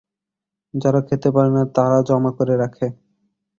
যারা 0.73 0.99
খেতে 1.07 1.29
পারে 1.35 1.51
না 1.55 1.63
তারা 1.75 1.97
জমা 2.07 2.31
করে 2.37 2.53
রাখে। 2.57 2.87